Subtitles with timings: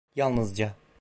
[0.15, 0.73] Yalnızca...